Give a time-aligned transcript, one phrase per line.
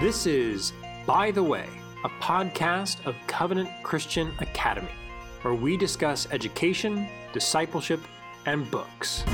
[0.00, 0.72] This is
[1.08, 1.66] By the Way,
[2.04, 4.92] a podcast of Covenant Christian Academy,
[5.42, 7.98] where we discuss education, discipleship,
[8.46, 9.24] and books.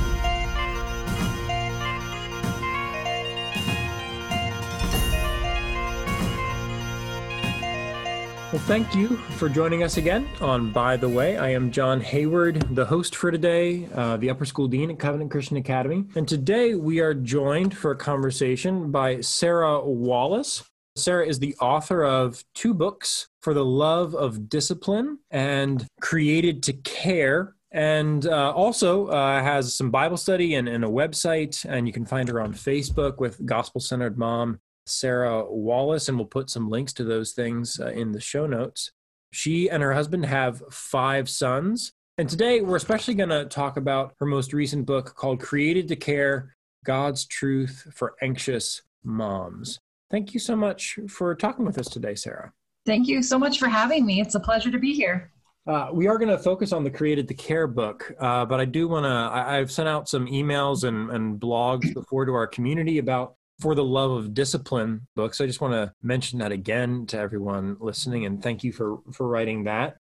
[8.66, 11.36] Thank you for joining us again on By the Way.
[11.36, 15.30] I am John Hayward, the host for today, uh, the Upper School Dean at Covenant
[15.30, 16.06] Christian Academy.
[16.14, 20.64] And today we are joined for a conversation by Sarah Wallace.
[20.96, 26.72] Sarah is the author of two books, For the Love of Discipline and Created to
[26.72, 27.56] Care.
[27.70, 32.06] And uh, also uh, has some Bible study and, and a website, and you can
[32.06, 36.92] find her on Facebook with Gospel Centered Mom Sarah Wallace, and we'll put some links
[36.94, 38.92] to those things uh, in the show notes.
[39.32, 41.92] She and her husband have five sons.
[42.16, 45.96] And today we're especially going to talk about her most recent book called Created to
[45.96, 49.80] Care God's Truth for Anxious Moms.
[50.10, 52.52] Thank you so much for talking with us today, Sarah.
[52.86, 54.20] Thank you so much for having me.
[54.20, 55.32] It's a pleasure to be here.
[55.66, 58.66] Uh, we are going to focus on the Created to Care book, uh, but I
[58.66, 59.08] do want to.
[59.08, 63.84] I've sent out some emails and, and blogs before to our community about for the
[63.84, 65.40] Love of Discipline books.
[65.40, 69.28] I just want to mention that again to everyone listening and thank you for, for
[69.28, 69.96] writing that.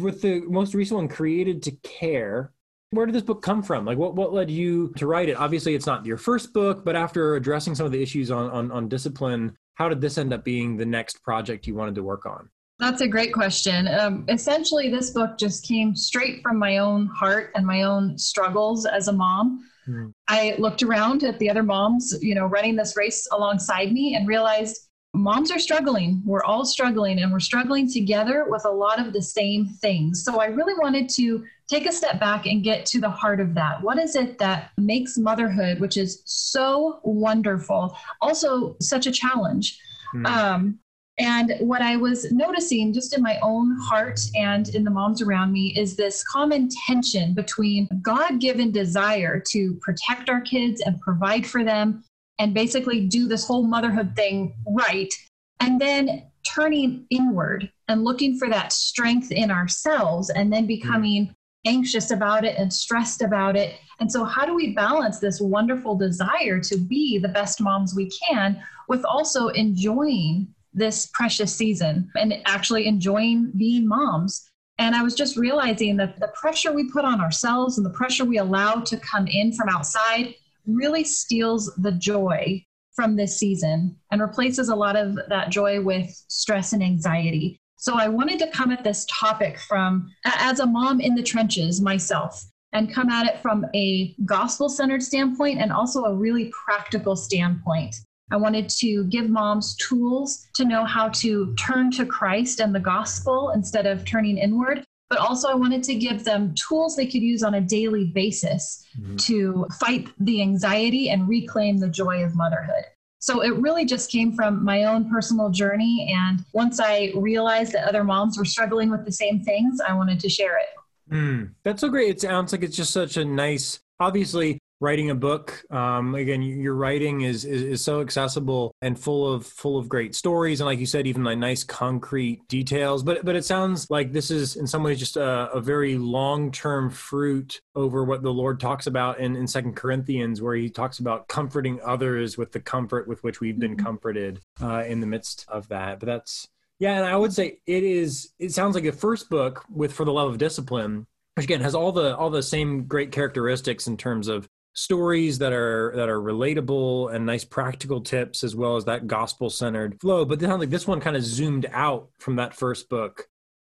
[0.00, 2.52] With the most recent one, Created to Care,
[2.90, 3.84] where did this book come from?
[3.84, 5.36] Like what, what led you to write it?
[5.36, 8.70] Obviously, it's not your first book, but after addressing some of the issues on, on,
[8.70, 12.26] on discipline, how did this end up being the next project you wanted to work
[12.26, 12.48] on?
[12.78, 13.88] That's a great question.
[13.88, 18.86] Um, essentially, this book just came straight from my own heart and my own struggles
[18.86, 19.64] as a mom.
[19.88, 20.12] Mm.
[20.28, 24.28] I looked around at the other moms, you know, running this race alongside me and
[24.28, 26.22] realized moms are struggling.
[26.24, 30.24] We're all struggling and we're struggling together with a lot of the same things.
[30.24, 33.54] So I really wanted to take a step back and get to the heart of
[33.54, 33.82] that.
[33.82, 39.78] What is it that makes motherhood, which is so wonderful, also such a challenge?
[40.14, 40.26] Mm.
[40.26, 40.78] Um,
[41.18, 45.52] and what I was noticing just in my own heart and in the moms around
[45.52, 51.44] me is this common tension between God given desire to protect our kids and provide
[51.44, 52.04] for them
[52.38, 55.12] and basically do this whole motherhood thing right.
[55.58, 61.34] And then turning inward and looking for that strength in ourselves and then becoming
[61.66, 63.74] anxious about it and stressed about it.
[63.98, 68.08] And so, how do we balance this wonderful desire to be the best moms we
[68.28, 74.48] can with also enjoying this precious season and actually enjoying being moms.
[74.78, 78.24] And I was just realizing that the pressure we put on ourselves and the pressure
[78.24, 80.34] we allow to come in from outside
[80.66, 86.10] really steals the joy from this season and replaces a lot of that joy with
[86.28, 87.60] stress and anxiety.
[87.76, 91.80] So I wanted to come at this topic from as a mom in the trenches
[91.80, 97.16] myself and come at it from a gospel centered standpoint and also a really practical
[97.16, 97.94] standpoint.
[98.30, 102.80] I wanted to give moms tools to know how to turn to Christ and the
[102.80, 104.84] gospel instead of turning inward.
[105.08, 108.84] But also, I wanted to give them tools they could use on a daily basis
[108.98, 109.16] mm-hmm.
[109.16, 112.84] to fight the anxiety and reclaim the joy of motherhood.
[113.18, 116.14] So it really just came from my own personal journey.
[116.14, 120.20] And once I realized that other moms were struggling with the same things, I wanted
[120.20, 120.68] to share it.
[121.12, 122.10] Mm, that's so great.
[122.10, 126.74] It sounds like it's just such a nice, obviously, writing a book um, again your
[126.74, 130.78] writing is, is, is so accessible and full of full of great stories and like
[130.78, 134.66] you said even like nice concrete details but but it sounds like this is in
[134.66, 139.34] some ways just a, a very long-term fruit over what the lord talks about in
[139.34, 143.58] in second corinthians where he talks about comforting others with the comfort with which we've
[143.58, 143.84] been mm-hmm.
[143.84, 147.82] comforted uh, in the midst of that but that's yeah and i would say it
[147.82, 151.60] is it sounds like the first book with for the love of discipline which again
[151.60, 156.08] has all the all the same great characteristics in terms of stories that are that
[156.08, 160.56] are relatable and nice practical tips as well as that gospel centered flow but then
[160.56, 163.26] like this one kind of zoomed out from that first book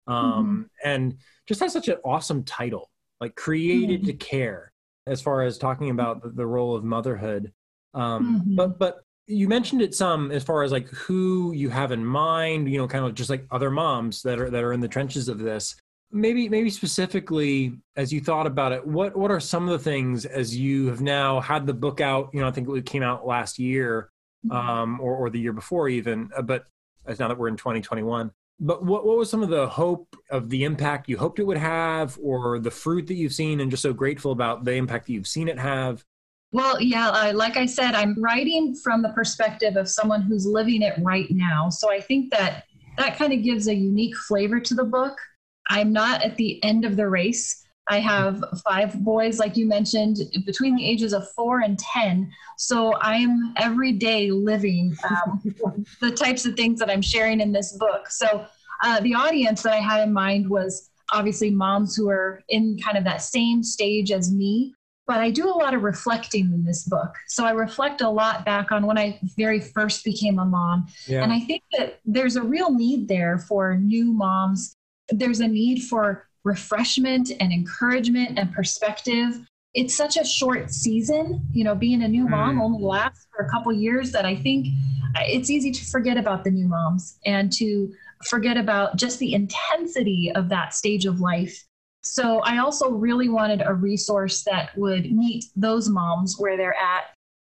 [0.06, 0.88] um mm-hmm.
[0.88, 1.16] and
[1.46, 2.90] just has such an awesome title
[3.22, 4.08] like created mm-hmm.
[4.08, 4.70] to care
[5.06, 7.54] as far as talking about the, the role of motherhood
[7.94, 8.54] um mm-hmm.
[8.54, 12.70] but but you mentioned it some as far as like who you have in mind
[12.70, 15.30] you know kind of just like other moms that are that are in the trenches
[15.30, 15.74] of this
[16.10, 20.24] maybe maybe specifically as you thought about it what what are some of the things
[20.24, 23.26] as you have now had the book out you know i think it came out
[23.26, 24.10] last year
[24.46, 24.56] mm-hmm.
[24.56, 26.64] um or, or the year before even uh, but
[27.06, 30.48] as now that we're in 2021 but what, what was some of the hope of
[30.48, 33.82] the impact you hoped it would have or the fruit that you've seen and just
[33.82, 36.04] so grateful about the impact that you've seen it have?
[36.52, 40.80] Well yeah uh, like i said i'm writing from the perspective of someone who's living
[40.80, 41.68] it right now.
[41.68, 42.64] So i think that
[42.96, 45.18] that kind of gives a unique flavor to the book
[45.68, 47.64] I'm not at the end of the race.
[47.90, 52.30] I have five boys, like you mentioned, between the ages of four and 10.
[52.58, 55.40] So I'm every day living um,
[56.00, 58.10] the types of things that I'm sharing in this book.
[58.10, 58.46] So
[58.82, 62.98] uh, the audience that I had in mind was obviously moms who are in kind
[62.98, 64.74] of that same stage as me.
[65.06, 67.14] But I do a lot of reflecting in this book.
[67.28, 70.86] So I reflect a lot back on when I very first became a mom.
[71.06, 71.22] Yeah.
[71.22, 74.76] And I think that there's a real need there for new moms.
[75.10, 79.46] There's a need for refreshment and encouragement and perspective.
[79.74, 82.30] It's such a short season, you know, being a new mm.
[82.30, 84.68] mom only lasts for a couple years that I think
[85.16, 87.92] it's easy to forget about the new moms and to
[88.24, 91.64] forget about just the intensity of that stage of life.
[92.02, 97.04] So I also really wanted a resource that would meet those moms where they're at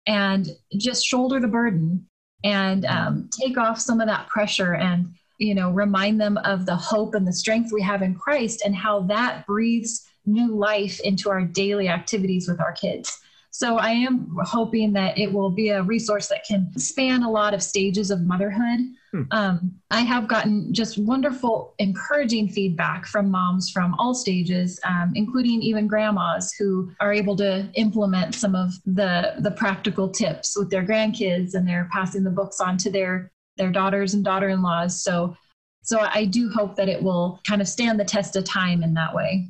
[0.05, 2.05] and just shoulder the burden
[2.43, 6.75] and um, take off some of that pressure and you know, remind them of the
[6.75, 11.29] hope and the strength we have in Christ and how that breathes new life into
[11.29, 13.19] our daily activities with our kids.
[13.51, 17.53] So I am hoping that it will be a resource that can span a lot
[17.53, 18.79] of stages of motherhood.
[19.11, 19.23] Hmm.
[19.31, 25.63] Um, I have gotten just wonderful, encouraging feedback from moms from all stages, um, including
[25.63, 30.85] even grandmas who are able to implement some of the the practical tips with their
[30.85, 35.03] grandkids, and they're passing the books on to their their daughters and daughter-in-laws.
[35.03, 35.37] So
[35.83, 38.93] so I do hope that it will kind of stand the test of time in
[38.95, 39.49] that way.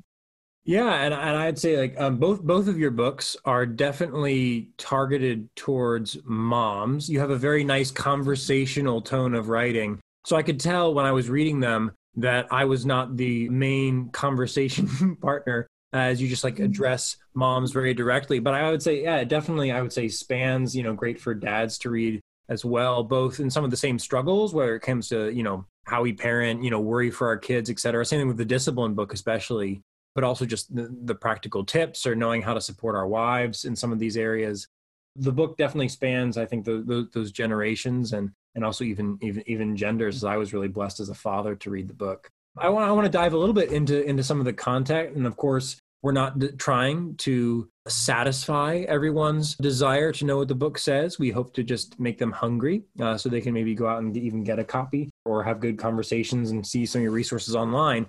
[0.66, 5.50] Yeah, and, and I'd say like um, both both of your books are definitely targeted
[5.56, 7.10] towards moms.
[7.10, 11.12] You have a very nice conversational tone of writing, so I could tell when I
[11.12, 16.56] was reading them that I was not the main conversation partner as you just like
[16.56, 16.66] mm-hmm.
[16.66, 18.40] address moms very directly.
[18.40, 20.76] But I would say, yeah, definitely, I would say spans.
[20.76, 24.00] You know, great for dads to read as well, both in some of the same
[24.00, 27.38] struggles where it comes to, you know, how we parent, you know, worry for our
[27.38, 28.06] kids, et cetera.
[28.06, 29.81] Same thing with the discipline book, especially,
[30.16, 33.75] but also just the, the practical tips or knowing how to support our wives in
[33.75, 34.68] some of these areas.
[35.16, 39.44] The book definitely spans, I think, the, the, those generations and and also even even
[39.48, 40.24] even genders.
[40.24, 42.30] I was really blessed as a father to read the book.
[42.57, 45.16] I want I want to dive a little bit into into some of the content,
[45.16, 50.56] and of course, we're not d- trying to satisfy everyone's desire to know what the
[50.56, 51.19] book says.
[51.19, 54.16] We hope to just make them hungry uh, so they can maybe go out and
[54.16, 58.07] even get a copy or have good conversations and see some of your resources online.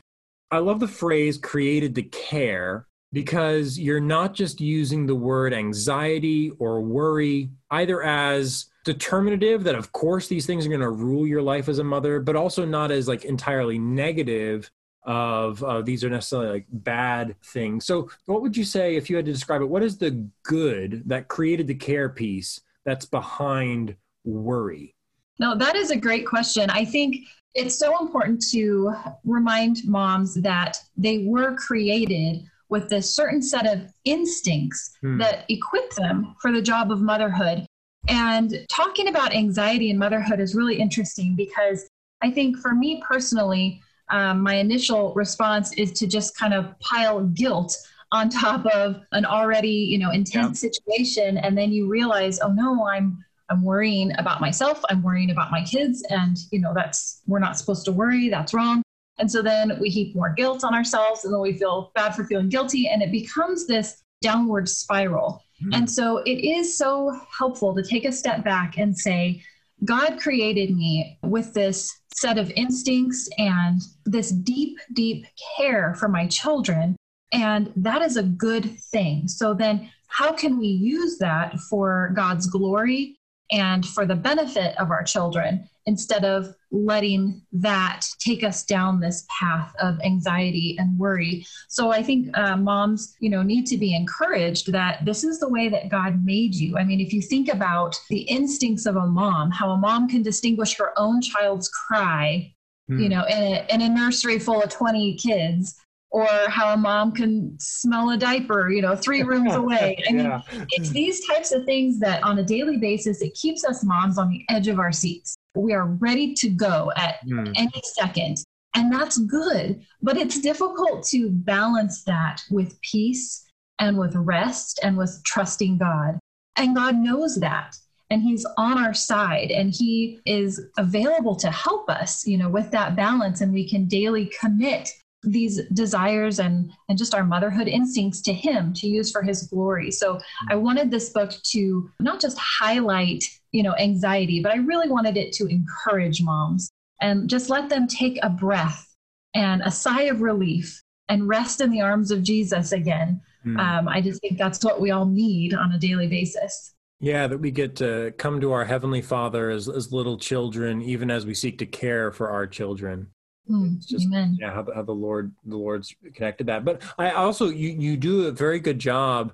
[0.50, 6.52] I love the phrase created to care because you're not just using the word anxiety
[6.58, 11.42] or worry either as determinative that of course these things are going to rule your
[11.42, 14.70] life as a mother but also not as like entirely negative
[15.04, 17.86] of uh, these are necessarily like bad things.
[17.86, 19.68] So, what would you say if you had to describe it?
[19.68, 24.94] What is the good that created the care piece that's behind worry?
[25.38, 26.68] No, that is a great question.
[26.70, 27.16] I think
[27.54, 28.94] it's so important to
[29.24, 35.18] remind moms that they were created with a certain set of instincts hmm.
[35.18, 37.66] that equip them for the job of motherhood.
[38.08, 41.88] And talking about anxiety and motherhood is really interesting because
[42.22, 47.20] I think for me personally, um, my initial response is to just kind of pile
[47.20, 47.76] guilt
[48.12, 50.70] on top of an already you know intense yeah.
[50.70, 51.38] situation.
[51.38, 54.82] And then you realize oh no i'm i'm worrying about myself.
[54.90, 56.04] I'm worrying about my kids.
[56.10, 58.28] And you know that's we're not supposed to worry.
[58.28, 58.82] That's wrong.
[59.18, 62.24] And so then we heap more guilt on ourselves and then we feel bad for
[62.24, 62.88] feeling guilty.
[62.88, 65.42] And it becomes this downward spiral.
[65.62, 65.74] Mm-hmm.
[65.74, 69.42] and so it is so helpful to take a step back and say
[69.84, 76.26] God created me with this set of instincts and this deep, deep care for my
[76.26, 76.96] children.
[77.32, 79.28] And that is a good thing.
[79.28, 83.16] So then, how can we use that for God's glory
[83.52, 89.26] and for the benefit of our children instead of letting that take us down this
[89.28, 93.94] path of anxiety and worry so i think uh, moms you know need to be
[93.94, 97.52] encouraged that this is the way that god made you i mean if you think
[97.52, 102.52] about the instincts of a mom how a mom can distinguish her own child's cry
[102.88, 103.08] you hmm.
[103.08, 107.56] know in a, in a nursery full of 20 kids or how a mom can
[107.58, 109.96] smell a diaper, you know, three rooms away.
[110.08, 110.42] I mean, yeah.
[110.70, 114.28] it's these types of things that on a daily basis, it keeps us moms on
[114.28, 115.36] the edge of our seats.
[115.54, 117.52] We are ready to go at mm.
[117.56, 118.38] any second.
[118.74, 119.84] And that's good.
[120.00, 123.44] But it's difficult to balance that with peace
[123.78, 126.18] and with rest and with trusting God.
[126.56, 127.76] And God knows that.
[128.10, 132.70] And he's on our side and he is available to help us, you know, with
[132.72, 133.40] that balance.
[133.40, 134.90] And we can daily commit
[135.22, 139.90] these desires and and just our motherhood instincts to him to use for his glory
[139.90, 143.22] so i wanted this book to not just highlight
[143.52, 147.86] you know anxiety but i really wanted it to encourage moms and just let them
[147.86, 148.86] take a breath
[149.34, 153.20] and a sigh of relief and rest in the arms of Jesus again.
[153.44, 153.58] Mm.
[153.58, 156.74] Um, I just think that's what we all need on a daily basis.
[157.00, 161.10] Yeah, that we get to come to our Heavenly Father as, as little children, even
[161.10, 163.08] as we seek to care for our children.
[163.48, 164.36] Mm, it's just amen.
[164.40, 166.64] yeah, how, how the Lord the Lord's connected that.
[166.64, 169.32] But I also you you do a very good job.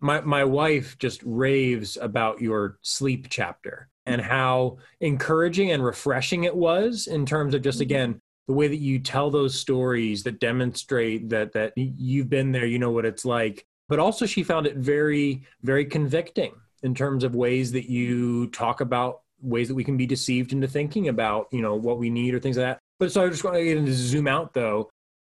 [0.00, 6.54] My my wife just raves about your sleep chapter and how encouraging and refreshing it
[6.54, 7.82] was in terms of just mm-hmm.
[7.82, 12.66] again the way that you tell those stories that demonstrate that that you've been there,
[12.66, 13.66] you know what it's like.
[13.88, 18.80] But also she found it very very convicting in terms of ways that you talk
[18.80, 22.34] about ways that we can be deceived into thinking about you know what we need
[22.34, 24.90] or things like that but so i just want to get into zoom out though.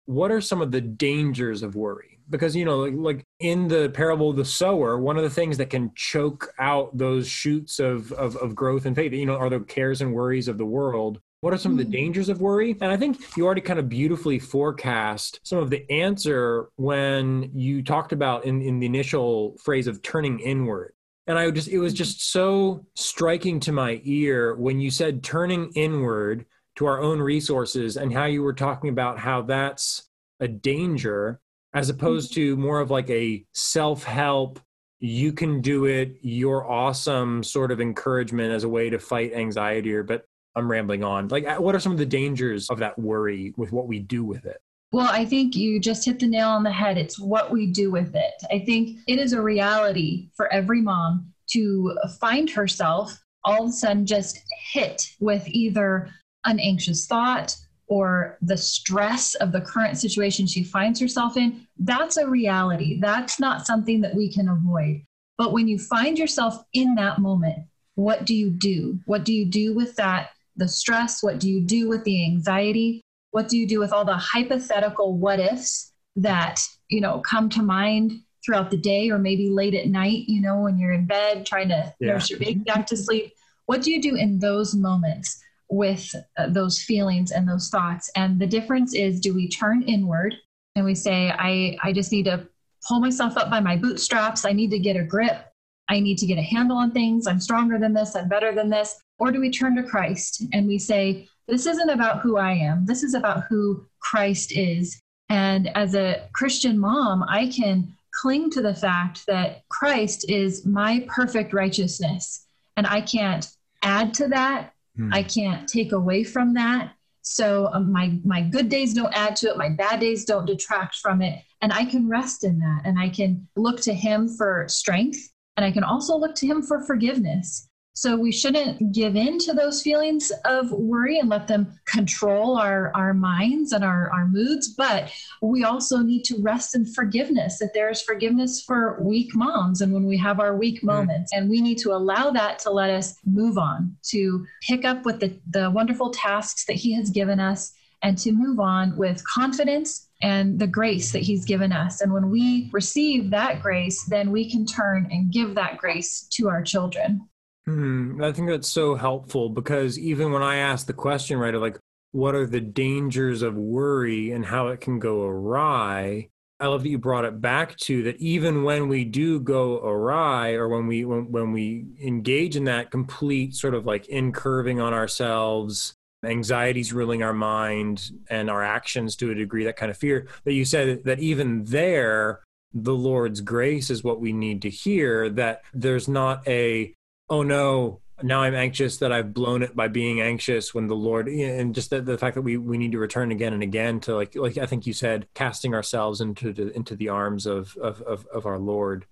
[0.07, 2.19] What are some of the dangers of worry?
[2.31, 5.59] Because you know like, like, in the parable of the sower one of the things
[5.59, 9.51] that can choke out those shoots of, of, of growth and faith you know are
[9.51, 11.21] the cares and worries of the world.
[11.41, 11.93] What are some of the mm.
[11.93, 12.77] dangers of worry?
[12.81, 17.83] And i think you already kind of beautifully forecast some of the answer when you
[17.83, 20.95] talked about in, in the initial phrase of turning inward.
[21.27, 25.71] And I just it was just so striking to my ear when you said turning
[25.75, 26.47] inward
[26.79, 30.09] to our own resources and how you were talking about how that's
[30.39, 31.41] a danger
[31.75, 32.55] as opposed mm-hmm.
[32.55, 34.61] to more of like a self-help
[35.01, 39.93] you can do it you're awesome sort of encouragement as a way to fight anxiety
[39.93, 42.97] or but i'm rambling on like uh, what are some of the dangers of that
[42.97, 46.49] worry with what we do with it well, I think you just hit the nail
[46.49, 46.97] on the head.
[46.97, 48.33] It's what we do with it.
[48.51, 53.73] I think it is a reality for every mom to find herself all of a
[53.73, 54.39] sudden just
[54.73, 56.09] hit with either
[56.45, 57.57] an anxious thought
[57.89, 61.67] or the stress of the current situation she finds herself in.
[61.79, 63.01] That's a reality.
[63.01, 65.03] That's not something that we can avoid.
[65.39, 67.65] But when you find yourself in that moment,
[67.95, 69.01] what do you do?
[69.07, 70.31] What do you do with that?
[70.57, 71.23] The stress?
[71.23, 73.03] What do you do with the anxiety?
[73.31, 77.63] What do you do with all the hypothetical what ifs that, you know, come to
[77.63, 78.13] mind
[78.45, 81.69] throughout the day or maybe late at night, you know, when you're in bed trying
[81.69, 82.13] to yeah.
[82.13, 83.33] nurse your baby back to sleep?
[83.67, 88.11] What do you do in those moments with uh, those feelings and those thoughts?
[88.17, 90.35] And the difference is do we turn inward
[90.77, 92.47] and we say, I, I just need to
[92.87, 94.45] pull myself up by my bootstraps.
[94.45, 95.45] I need to get a grip.
[95.89, 97.27] I need to get a handle on things.
[97.27, 98.15] I'm stronger than this.
[98.15, 99.01] I'm better than this.
[99.19, 102.85] Or do we turn to Christ and we say, this isn't about who I am.
[102.85, 105.01] This is about who Christ is.
[105.31, 111.07] And as a Christian mom, I can cling to the fact that Christ is my
[111.09, 112.47] perfect righteousness.
[112.77, 113.49] And I can't
[113.83, 114.73] add to that.
[114.99, 115.15] Hmm.
[115.15, 116.93] I can't take away from that.
[117.23, 119.57] So um, my my good days don't add to it.
[119.57, 121.43] My bad days don't detract from it.
[121.61, 122.83] And I can rest in that.
[122.85, 125.19] And I can look to him for strength.
[125.57, 127.68] And I can also look to him for forgiveness.
[127.99, 132.93] So we shouldn't give in to those feelings of worry and let them control our,
[132.95, 134.69] our minds and our, our moods.
[134.69, 135.11] But
[135.43, 140.05] we also need to rest in forgiveness, that there's forgiveness for weak moms and when
[140.05, 140.85] we have our weak mm.
[140.85, 141.33] moments.
[141.33, 145.19] And we need to allow that to let us move on, to pick up with
[145.19, 150.09] the, the wonderful tasks that He has given us and to move on with confidence
[150.23, 152.01] and the grace that he's given us.
[152.01, 156.49] And when we receive that grace, then we can turn and give that grace to
[156.49, 157.29] our children.
[157.69, 161.61] Hmm, I think that's so helpful because even when I ask the question, right, of
[161.61, 161.77] like,
[162.13, 166.31] what are the dangers of worry and how it can go awry?
[166.61, 170.53] I love that you brought it back to that even when we do go awry
[170.53, 174.95] or when we when, when we engage in that complete sort of like incurving on
[174.95, 175.93] ourselves,
[176.25, 180.55] anxieties ruling our mind and our actions to a degree, that kind of fear, that
[180.55, 182.41] you said that even there,
[182.73, 186.95] the Lord's grace is what we need to hear, that there's not a
[187.31, 191.29] oh no, now I'm anxious that I've blown it by being anxious when the Lord
[191.29, 194.15] and just the, the fact that we we need to return again and again to
[194.15, 198.03] like like I think you said casting ourselves into the, into the arms of, of
[198.03, 199.07] of of our Lord.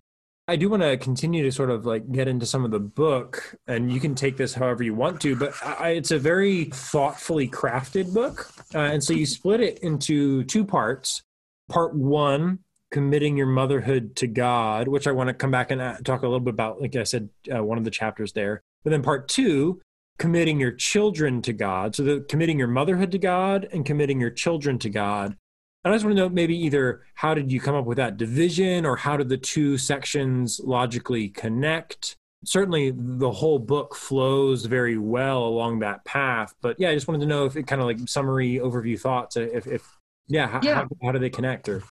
[0.48, 3.56] I do want to continue to sort of like get into some of the book,
[3.66, 7.48] and you can take this however you want to, but I, it's a very thoughtfully
[7.48, 8.48] crafted book.
[8.72, 11.22] Uh, and so you split it into two parts.
[11.68, 12.60] Part one
[12.96, 16.26] committing your motherhood to God, which I want to come back and uh, talk a
[16.26, 16.80] little bit about.
[16.80, 18.62] Like I said, uh, one of the chapters there.
[18.84, 19.82] But then part two,
[20.18, 21.94] committing your children to God.
[21.94, 25.36] So the committing your motherhood to God and committing your children to God.
[25.84, 28.16] And I just want to know maybe either how did you come up with that
[28.16, 32.16] division or how did the two sections logically connect?
[32.46, 36.54] Certainly the whole book flows very well along that path.
[36.62, 39.36] But yeah, I just wanted to know if it kind of like summary overview thoughts,
[39.36, 39.98] if, if
[40.28, 40.76] yeah, how, yeah.
[40.76, 41.82] How, how do they connect or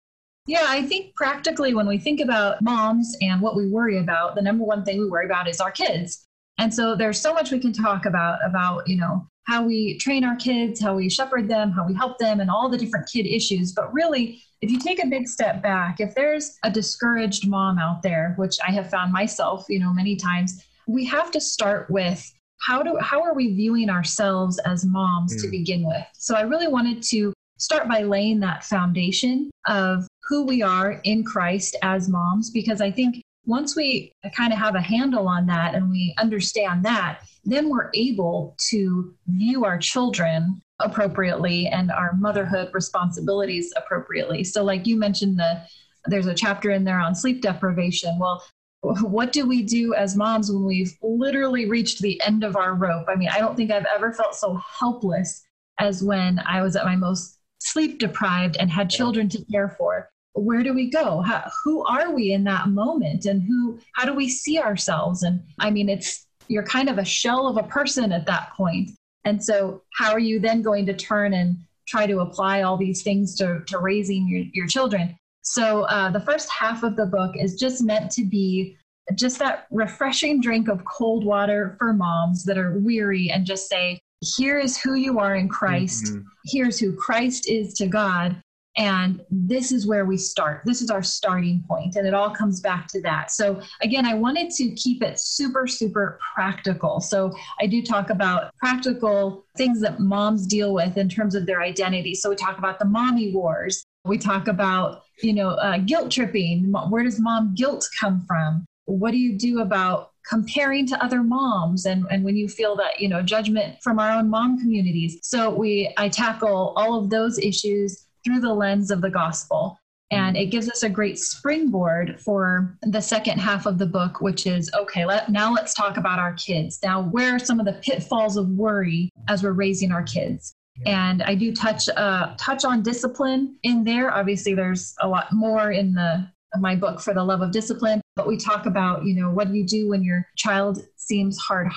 [0.48, 4.42] yeah, I think practically when we think about moms and what we worry about, the
[4.42, 6.28] number one thing we worry about is our kids.
[6.58, 10.24] And so there's so much we can talk about about, you know, how we train
[10.24, 13.26] our kids, how we shepherd them, how we help them, and all the different kid
[13.26, 13.74] issues.
[13.74, 18.02] But really, if you take a big step back, if there's a discouraged mom out
[18.02, 22.32] there, which I have found myself, you know, many times, we have to start with
[22.62, 25.42] how do how are we viewing ourselves as moms mm.
[25.42, 26.06] to begin with?
[26.14, 31.24] So I really wanted to start by laying that foundation of who we are in
[31.24, 35.76] Christ as moms because I think once we kind of have a handle on that
[35.76, 42.70] and we understand that, then we're able to view our children appropriately and our motherhood
[42.74, 44.44] responsibilities appropriately.
[44.44, 45.62] So, like you mentioned, the
[46.08, 48.18] there's a chapter in there on sleep deprivation.
[48.20, 48.44] Well,
[48.82, 53.06] what do we do as moms when we've literally reached the end of our rope?
[53.08, 55.44] I mean, I don't think I've ever felt so helpless
[55.80, 60.10] as when I was at my most sleep deprived and had children to care for
[60.36, 61.22] where do we go?
[61.22, 63.26] How, who are we in that moment?
[63.26, 65.24] And who how do we see ourselves?
[65.24, 68.92] And i mean it's you're kind of a shell of a person at that point.
[69.24, 73.02] And so how are you then going to turn and try to apply all these
[73.02, 75.18] things to, to raising your, your children?
[75.42, 78.78] So uh, the first half of the book is just meant to be
[79.16, 84.00] just that refreshing drink of cold water for moms that are weary and just say
[84.22, 86.06] here is who you are in christ.
[86.06, 86.22] Mm-hmm.
[86.46, 88.42] here's who christ is to god
[88.78, 90.62] and this is where we start.
[90.66, 93.32] This is our starting point, and it all comes back to that.
[93.32, 97.00] So, again, I wanted to keep it super, super practical.
[97.00, 101.62] So, I do talk about practical things that moms deal with in terms of their
[101.62, 102.16] identity.
[102.16, 103.86] So, we talk about the mommy wars.
[104.04, 106.72] We talk about, you know, uh, guilt tripping.
[106.90, 108.66] Where does mom guilt come from?
[108.86, 113.00] What do you do about comparing to other moms and, and when you feel that
[113.00, 117.38] you know judgment from our own mom communities so we i tackle all of those
[117.38, 119.80] issues through the lens of the gospel.
[120.12, 124.46] And it gives us a great springboard for the second half of the book, which
[124.46, 126.80] is okay, let, now let's talk about our kids.
[126.84, 130.54] Now, where are some of the pitfalls of worry as we're raising our kids?
[130.86, 134.14] And I do touch uh, touch on discipline in there.
[134.14, 136.28] Obviously, there's a lot more in the
[136.60, 139.54] my book for the love of discipline, but we talk about you know what do
[139.58, 141.68] you do when your child seems hard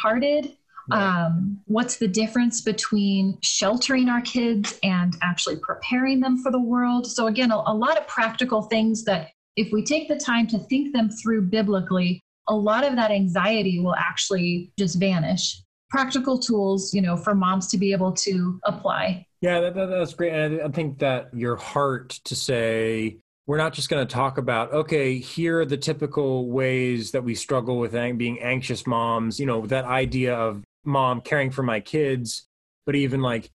[0.91, 7.07] um, what's the difference between sheltering our kids and actually preparing them for the world?
[7.07, 10.59] So, again, a, a lot of practical things that if we take the time to
[10.59, 15.61] think them through biblically, a lot of that anxiety will actually just vanish.
[15.91, 19.27] Practical tools, you know, for moms to be able to apply.
[19.41, 20.33] Yeah, that, that, that's great.
[20.33, 24.73] And I think that your heart to say, we're not just going to talk about
[24.75, 29.67] okay here are the typical ways that we struggle with being anxious moms you know
[29.67, 32.47] that idea of mom caring for my kids
[32.87, 33.51] but even like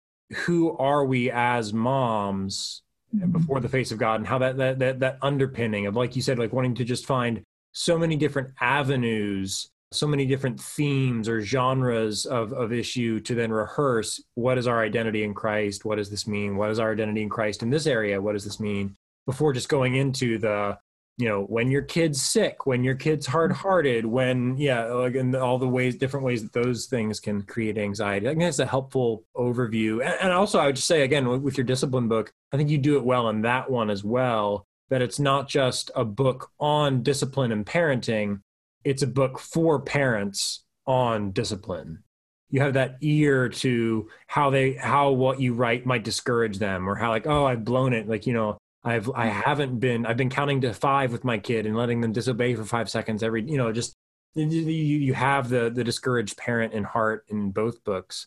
[0.45, 2.83] who are we as moms
[3.15, 3.33] mm-hmm.
[3.33, 6.23] before the face of god and how that, that that that underpinning of like you
[6.23, 7.43] said like wanting to just find
[7.73, 13.53] so many different avenues so many different themes or genres of, of issue to then
[13.53, 17.23] rehearse what is our identity in christ what does this mean what is our identity
[17.23, 18.95] in christ in this area what does this mean
[19.27, 20.77] before just going into the
[21.23, 23.33] you know when your kid's sick when your kid's mm-hmm.
[23.33, 27.79] hard-hearted when yeah like in all the ways different ways that those things can create
[27.79, 28.27] anxiety.
[28.27, 30.05] I think that's a helpful overview.
[30.05, 32.79] And, and also i would just say again with your discipline book i think you
[32.79, 37.03] do it well in that one as well that it's not just a book on
[37.05, 38.41] discipline and parenting
[38.85, 42.03] it's a book for parents on discipline.
[42.51, 46.95] You have that ear to how they how what you write might discourage them or
[46.95, 49.43] how like oh i've blown it like you know I've I mm.
[49.45, 52.65] haven't been I've been counting to five with my kid and letting them disobey for
[52.65, 53.95] five seconds every you know just
[54.35, 58.27] you, you have the the discouraged parent in heart in both books.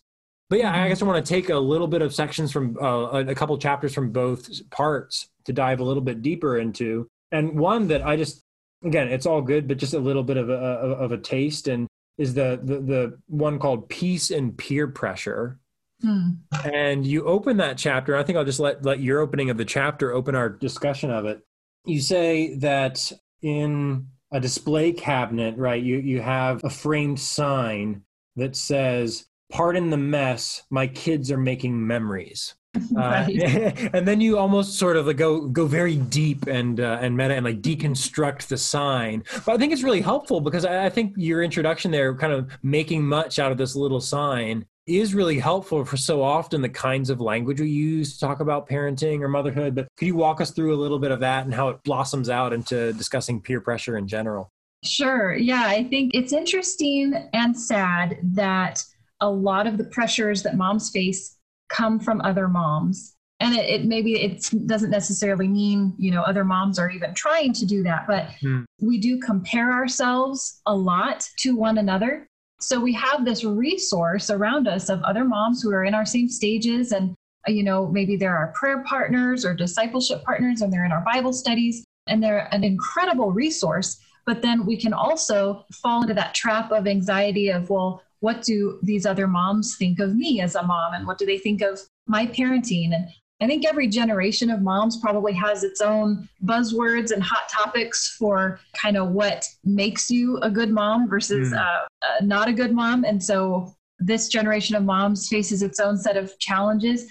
[0.49, 0.89] But yeah, I mm-hmm.
[0.89, 3.93] guess I want to take a little bit of sections from uh, a couple chapters
[3.93, 7.07] from both parts to dive a little bit deeper into.
[7.31, 8.43] And one that I just
[8.83, 11.87] again, it's all good, but just a little bit of a of a taste and
[12.17, 15.59] is the the, the one called peace and peer pressure
[16.01, 16.29] Hmm.
[16.63, 18.15] And you open that chapter.
[18.15, 21.25] I think I'll just let, let your opening of the chapter open our discussion of
[21.25, 21.41] it.
[21.85, 28.01] You say that in a display cabinet, right, you, you have a framed sign
[28.35, 32.55] that says, Pardon the mess, my kids are making memories.
[32.97, 33.25] Uh,
[33.93, 37.33] and then you almost sort of like go go very deep and uh, and meta
[37.33, 39.23] and like deconstruct the sign.
[39.45, 42.51] But I think it's really helpful because I, I think your introduction there, kind of
[42.63, 47.09] making much out of this little sign, is really helpful for so often the kinds
[47.09, 49.73] of language we use to talk about parenting or motherhood.
[49.73, 52.29] But could you walk us through a little bit of that and how it blossoms
[52.29, 54.51] out into discussing peer pressure in general?
[54.83, 55.33] Sure.
[55.33, 58.83] Yeah, I think it's interesting and sad that
[59.21, 61.35] a lot of the pressures that moms face
[61.69, 63.15] come from other moms.
[63.39, 67.53] And it, it maybe it doesn't necessarily mean, you know, other moms are even trying
[67.53, 68.63] to do that, but hmm.
[68.79, 74.67] we do compare ourselves a lot to one another So we have this resource around
[74.67, 77.13] us of other moms who are in our same stages and
[77.47, 81.03] uh, you know maybe they're our prayer partners or discipleship partners and they're in our
[81.03, 83.97] Bible studies and they're an incredible resource.
[84.25, 88.79] But then we can also fall into that trap of anxiety of well what do
[88.81, 91.79] these other moms think of me as a mom and what do they think of
[92.07, 92.93] my parenting?
[92.93, 93.07] And
[93.41, 98.59] I think every generation of moms probably has its own buzzwords and hot topics for
[98.81, 101.57] kind of what makes you a good mom versus mm.
[101.57, 103.03] uh, uh, not a good mom.
[103.03, 107.09] And so this generation of moms faces its own set of challenges.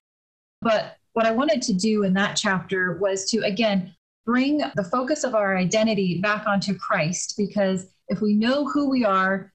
[0.63, 5.25] But what I wanted to do in that chapter was to, again, bring the focus
[5.25, 9.53] of our identity back onto Christ, because if we know who we are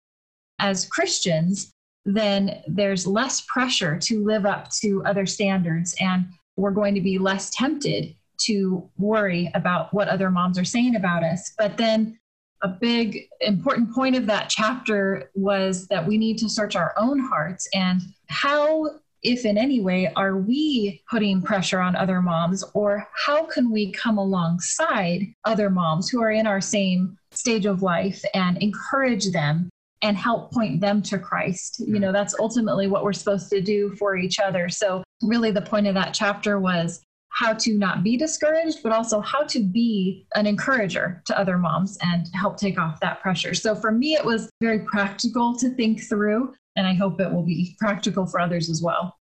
[0.60, 1.72] as Christians,
[2.06, 5.96] then there's less pressure to live up to other standards.
[6.00, 6.26] And
[6.60, 11.24] we're going to be less tempted to worry about what other moms are saying about
[11.24, 11.54] us.
[11.58, 12.20] But then
[12.62, 17.20] a big important point of that chapter was that we need to search our own
[17.20, 18.90] hearts and how
[19.22, 23.92] if in any way are we putting pressure on other moms or how can we
[23.92, 29.70] come alongside other moms who are in our same stage of life and encourage them
[30.02, 31.80] and help point them to Christ.
[31.80, 32.02] You hmm.
[32.02, 34.70] know, that's ultimately what we're supposed to do for each other.
[34.70, 39.22] So, really, the point of that chapter was how to not be discouraged, but also
[39.22, 43.54] how to be an encourager to other moms and help take off that pressure.
[43.54, 47.46] So, for me, it was very practical to think through, and I hope it will
[47.46, 49.16] be practical for others as well.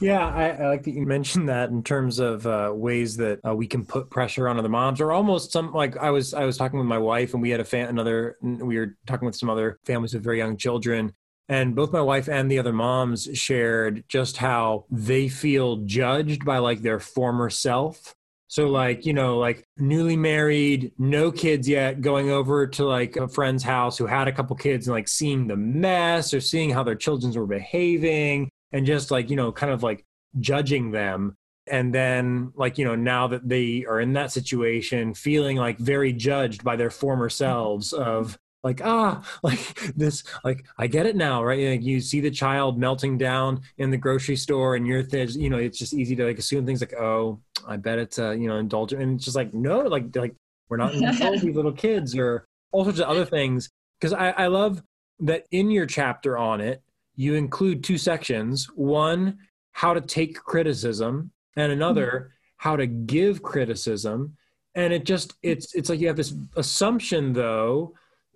[0.00, 3.54] Yeah, I, I, like that you mentioned that in terms of uh, ways that uh,
[3.54, 6.56] we can put pressure on other moms, or almost some like I was I was
[6.56, 9.50] talking with my wife, and we had a fan another we were talking with some
[9.50, 11.12] other families with very young children,
[11.50, 16.58] and both my wife and the other moms shared just how they feel judged by
[16.58, 18.14] like their former self.
[18.46, 23.26] So like, you know, like newly married, no kids yet, going over to like a
[23.26, 26.84] friend's house who had a couple kids and like seeing the mess or seeing how
[26.84, 30.04] their children were behaving and just like you know kind of like
[30.38, 31.36] judging them
[31.66, 36.12] and then like you know now that they are in that situation feeling like very
[36.12, 41.42] judged by their former selves of like ah like this like i get it now
[41.42, 45.34] right like you see the child melting down in the grocery store and you're th-
[45.34, 48.30] you know it's just easy to like assume things like oh i bet it's uh
[48.32, 50.34] you know indulgent and it's just like no like like
[50.68, 53.68] we're not in control these little kids or all sorts of other things
[53.98, 54.82] because I, I love
[55.20, 56.82] that in your chapter on it
[57.20, 59.36] you include two sections one,
[59.72, 62.28] how to take criticism, and another, mm-hmm.
[62.56, 64.34] how to give criticism.
[64.74, 67.92] And it just, it's, it's like you have this assumption, though,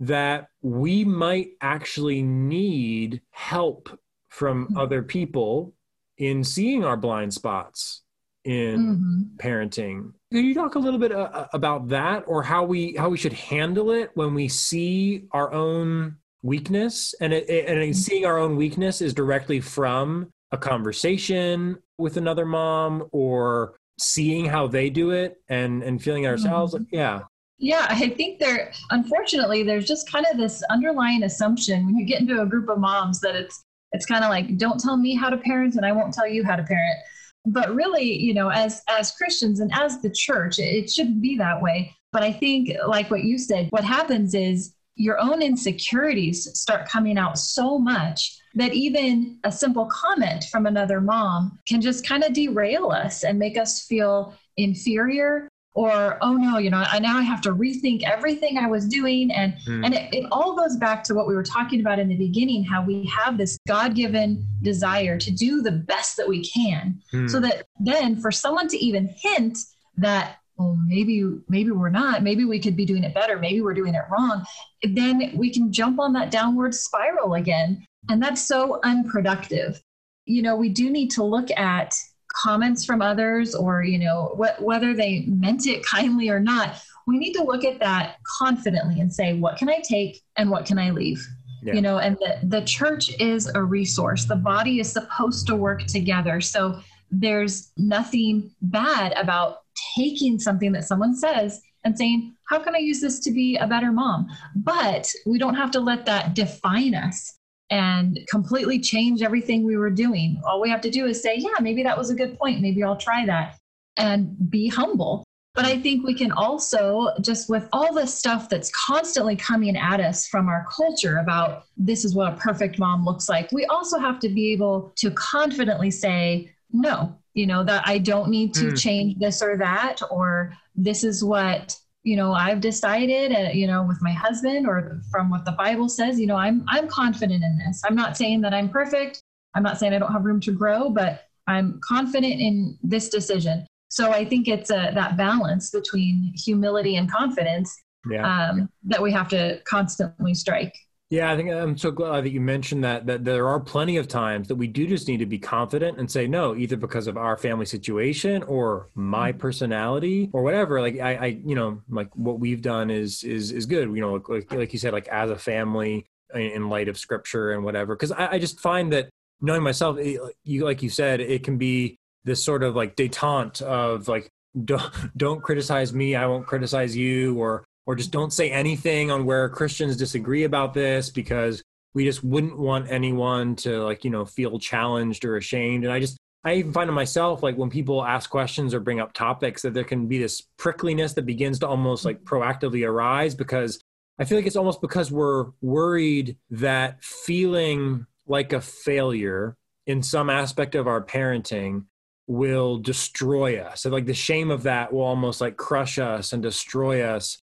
[0.07, 3.89] that we might actually need help
[4.29, 4.77] from mm-hmm.
[4.79, 5.75] other people
[6.19, 8.03] in seeing our blind spots
[8.45, 9.23] in mm-hmm.
[9.37, 10.13] parenting.
[10.33, 13.33] Can you talk a little bit uh, about that or how we how we should
[13.33, 17.93] handle it when we see our own weakness and it, it, and mm-hmm.
[17.93, 24.67] seeing our own weakness is directly from a conversation with another mom or seeing how
[24.67, 26.95] they do it and and feeling ourselves mm-hmm.
[26.95, 27.21] yeah
[27.59, 32.21] yeah i think there unfortunately there's just kind of this underlying assumption when you get
[32.21, 35.31] into a group of moms that it's it's kind of like don't tell me how
[35.31, 36.99] to parent and i won't tell you how to parent.
[37.47, 41.63] But really you know as as christians and as the church it shouldn't be that
[41.63, 41.95] way.
[42.13, 47.19] But i think like what you said what happens is your own insecurities start coming
[47.19, 52.33] out so much that even a simple comment from another mom can just kind of
[52.33, 57.23] derail us and make us feel inferior or oh no you know i now i
[57.23, 59.85] have to rethink everything i was doing and mm.
[59.85, 62.65] and it, it all goes back to what we were talking about in the beginning
[62.65, 67.29] how we have this god-given desire to do the best that we can mm.
[67.29, 69.59] so that then for someone to even hint
[69.97, 73.75] that well maybe maybe we're not maybe we could be doing it better maybe we're
[73.75, 74.45] doing it wrong
[74.83, 79.83] then we can jump on that downward spiral again and that's so unproductive
[80.25, 81.95] you know we do need to look at
[82.35, 87.19] comments from others or you know wh- whether they meant it kindly or not we
[87.19, 90.79] need to look at that confidently and say what can i take and what can
[90.79, 91.27] i leave
[91.63, 91.75] yeah.
[91.75, 95.85] you know and the, the church is a resource the body is supposed to work
[95.87, 99.59] together so there's nothing bad about
[99.97, 103.67] taking something that someone says and saying, How can I use this to be a
[103.67, 104.27] better mom?
[104.57, 107.39] But we don't have to let that define us
[107.71, 110.41] and completely change everything we were doing.
[110.47, 112.61] All we have to do is say, Yeah, maybe that was a good point.
[112.61, 113.59] Maybe I'll try that
[113.97, 115.25] and be humble.
[115.55, 120.01] But I think we can also, just with all the stuff that's constantly coming at
[120.01, 124.01] us from our culture about this is what a perfect mom looks like, we also
[124.01, 128.67] have to be able to confidently say, no, you know, that I don't need to
[128.67, 128.81] mm.
[128.81, 133.83] change this or that, or this is what you know i've decided uh, you know
[133.83, 137.59] with my husband or from what the bible says you know i'm i'm confident in
[137.59, 137.83] this.
[137.85, 139.21] I'm not saying that i'm perfect.
[139.55, 143.67] I'm not saying i don't have room to grow but i'm confident in this decision.
[143.89, 147.75] So i think it's a, that balance between humility and confidence
[148.11, 148.51] yeah.
[148.51, 150.75] um, that we have to constantly strike
[151.15, 154.09] yeah, I think I'm so glad that you mentioned that that there are plenty of
[154.09, 157.17] times that we do just need to be confident and say no, either because of
[157.17, 159.39] our family situation or my mm-hmm.
[159.39, 160.81] personality or whatever.
[160.81, 163.95] Like I, I you know, like what we've done is is is good.
[163.95, 167.63] You know, like like you said, like as a family in light of scripture and
[167.63, 167.95] whatever.
[167.95, 169.09] Because I, I just find that
[169.41, 173.63] knowing myself, it, you like you said, it can be this sort of like detente
[173.63, 174.29] of like
[174.65, 179.25] don't don't criticize me, I won't criticize you, or or just don't say anything on
[179.25, 181.63] where Christians disagree about this because
[181.95, 185.85] we just wouldn't want anyone to like, you know, feel challenged or ashamed.
[185.85, 189.01] And I just, I even find in myself, like when people ask questions or bring
[189.01, 192.35] up topics, that there can be this prickliness that begins to almost like mm-hmm.
[192.35, 193.81] proactively arise because
[194.19, 200.31] I feel like it's almost because we're worried that feeling like a failure in some
[200.31, 201.85] aspect of our parenting
[202.27, 203.83] will destroy us.
[203.83, 207.39] So like the shame of that will almost like crush us and destroy us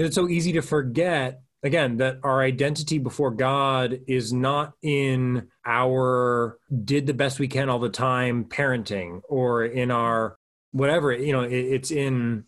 [0.00, 5.46] because it's so easy to forget again that our identity before god is not in
[5.66, 10.38] our did the best we can all the time parenting or in our
[10.72, 12.44] whatever you know it's in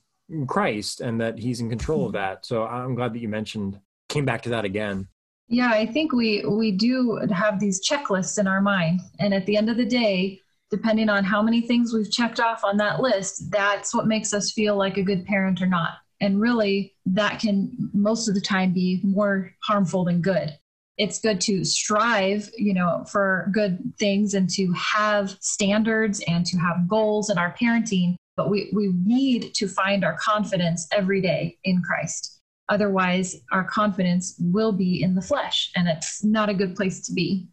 [0.46, 2.16] christ and that he's in control of hmm.
[2.16, 2.46] that.
[2.46, 5.08] So i'm glad that you mentioned came back to that again.
[5.48, 9.00] Yeah i think we we do have these checklists in our mind.
[9.18, 12.64] And at the end of the day depending on how many things we've checked off
[12.64, 16.40] on that list that's what makes us feel like a good parent or not and
[16.40, 20.56] really, that can most of the time be more harmful than good.
[20.96, 26.56] It's good to strive, you know, for good things and to have standards and to
[26.58, 28.14] have goals in our parenting.
[28.36, 32.40] But we, we need to find our confidence every day in Christ.
[32.68, 37.12] Otherwise, our confidence will be in the flesh, and it's not a good place to
[37.12, 37.48] be.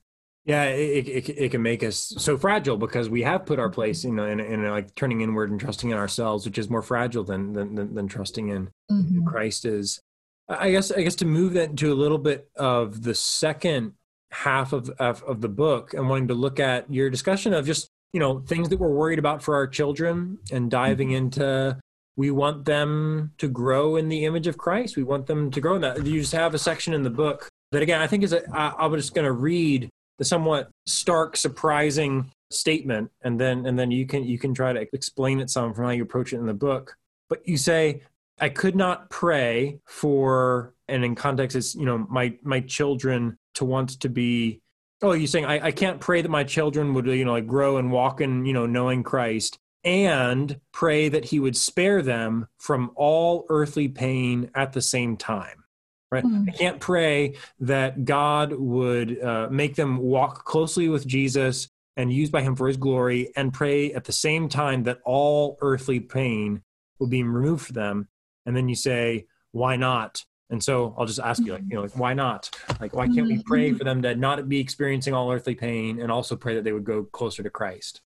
[0.50, 4.04] Yeah, it, it, it can make us so fragile because we have put our place,
[4.04, 7.24] you know, in, in like turning inward and trusting in ourselves, which is more fragile
[7.24, 9.28] than than, than, than trusting in mm-hmm.
[9.28, 10.02] Christ is.
[10.50, 13.94] I guess I guess to move that into a little bit of the second
[14.32, 17.88] half of, of of the book and wanting to look at your discussion of just
[18.12, 21.18] you know things that we're worried about for our children and diving mm-hmm.
[21.18, 21.78] into
[22.18, 24.98] we want them to grow in the image of Christ.
[24.98, 26.04] We want them to grow in that.
[26.04, 28.74] You just have a section in the book that again I think is a, I,
[28.80, 34.06] I'm just going to read the somewhat stark, surprising statement, and then and then you
[34.06, 36.54] can you can try to explain it some from how you approach it in the
[36.54, 36.96] book.
[37.30, 38.04] But you say,
[38.40, 43.66] I could not pray for, and in context, it's you know my my children to
[43.66, 44.62] want to be.
[45.02, 47.78] Oh, you're saying I, I can't pray that my children would you know like grow
[47.78, 52.92] and walk in you know knowing Christ, and pray that He would spare them from
[52.96, 55.64] all earthly pain at the same time
[56.12, 56.24] right?
[56.24, 56.50] Mm-hmm.
[56.50, 62.32] I can't pray that God would uh, make them walk closely with Jesus and used
[62.32, 66.62] by him for his glory and pray at the same time that all earthly pain
[67.00, 68.08] will be removed for them.
[68.46, 70.24] And then you say, why not?
[70.50, 72.50] And so I'll just ask you, like, you know, like, why not?
[72.80, 76.12] Like, why can't we pray for them to not be experiencing all earthly pain and
[76.12, 78.02] also pray that they would go closer to Christ?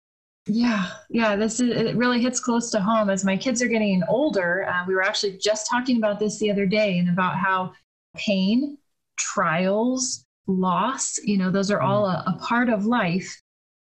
[0.47, 4.03] Yeah, yeah, this is it really hits close to home as my kids are getting
[4.09, 4.67] older.
[4.67, 7.73] Uh, we were actually just talking about this the other day and about how
[8.17, 8.79] pain,
[9.19, 13.41] trials, loss, you know, those are all a, a part of life.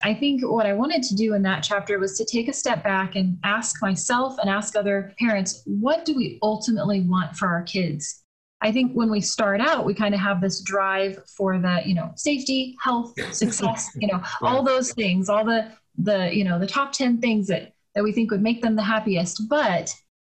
[0.02, 2.83] I think what I wanted to do in that chapter was to take a step
[2.83, 7.62] back and ask myself and ask other parents, what do we ultimately want for our
[7.62, 8.22] kids?
[8.62, 11.94] I think when we start out, we kind of have this drive for the, you
[11.94, 16.66] know, safety, health, success, you know, all those things, all the the, you know, the
[16.66, 19.48] top 10 things that that we think would make them the happiest.
[19.48, 19.94] But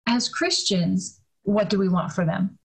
[0.07, 2.57] as Christians, what do we want for them?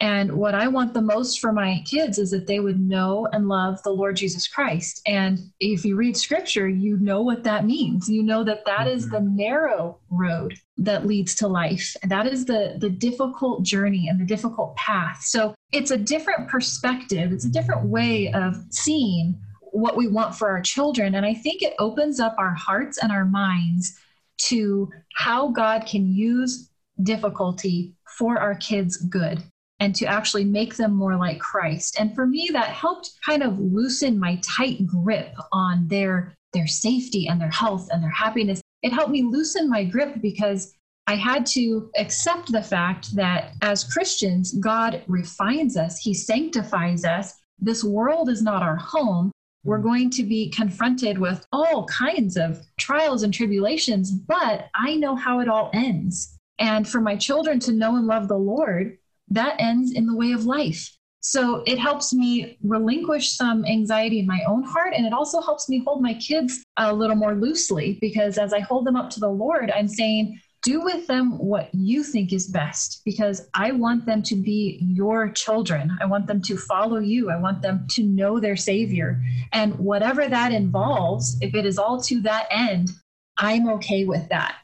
[0.00, 3.48] And what I want the most for my kids is that they would know and
[3.48, 5.02] love the Lord Jesus Christ.
[5.06, 8.08] And if you read scripture, you know what that means.
[8.08, 8.96] You know that that mm-hmm.
[8.96, 11.96] is the narrow road that leads to life.
[12.02, 15.22] And that is the, the difficult journey and the difficult path.
[15.22, 19.36] So it's a different perspective, it's a different way of seeing
[19.72, 21.16] what we want for our children.
[21.16, 23.98] And I think it opens up our hearts and our minds
[24.42, 26.70] to how God can use
[27.02, 29.42] difficulty for our kids' good
[29.80, 31.98] and to actually make them more like Christ.
[32.00, 37.28] And for me, that helped kind of loosen my tight grip on their their safety
[37.28, 38.62] and their health and their happiness.
[38.82, 40.72] It helped me loosen my grip because
[41.06, 47.34] I had to accept the fact that as Christians, God refines us, He sanctifies us.
[47.58, 49.30] This world is not our home.
[49.64, 49.84] We're mm.
[49.84, 55.40] going to be confronted with all kinds of trials and tribulations, but I know how
[55.40, 56.38] it all ends.
[56.58, 58.98] And for my children to know and love the Lord,
[59.30, 60.90] that ends in the way of life.
[61.20, 64.94] So it helps me relinquish some anxiety in my own heart.
[64.96, 68.60] And it also helps me hold my kids a little more loosely because as I
[68.60, 72.48] hold them up to the Lord, I'm saying, do with them what you think is
[72.48, 75.96] best because I want them to be your children.
[76.00, 77.30] I want them to follow you.
[77.30, 79.20] I want them to know their Savior.
[79.52, 82.90] And whatever that involves, if it is all to that end,
[83.38, 84.56] I'm okay with that.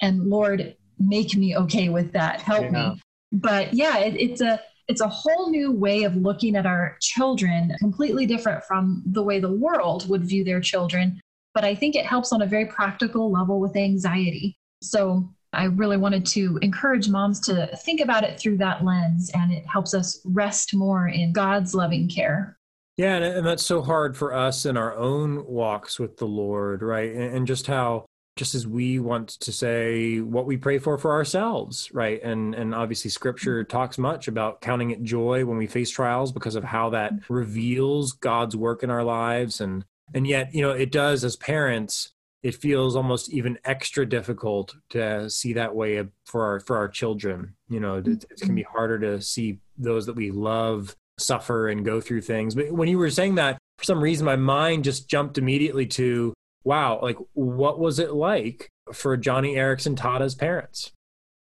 [0.00, 2.40] And Lord, make me okay with that.
[2.40, 3.00] Help me.
[3.32, 7.74] But yeah, it, it's a it's a whole new way of looking at our children,
[7.78, 11.20] completely different from the way the world would view their children.
[11.54, 14.56] But I think it helps on a very practical level with anxiety.
[14.82, 19.52] So I really wanted to encourage moms to think about it through that lens, and
[19.52, 22.56] it helps us rest more in God's loving care.
[22.96, 27.12] Yeah, and, that's so hard for us in our own walks with the Lord, right?
[27.12, 31.90] And, just how, just as we want to say what we pray for for ourselves,
[31.92, 32.22] right?
[32.22, 33.70] And and obviously, Scripture mm-hmm.
[33.70, 37.32] talks much about counting it joy when we face trials because of how that mm-hmm.
[37.32, 42.12] reveals God's work in our lives, and and yet, you know, it does as parents
[42.42, 47.54] it feels almost even extra difficult to see that way for our for our children.
[47.68, 48.72] You know it, it can be mm-hmm.
[48.72, 52.54] harder to see those that we love suffer and go through things.
[52.54, 56.32] But when you were saying that for some reason my mind just jumped immediately to
[56.64, 60.92] wow like what was it like for Joni Eareckson Tada's parents?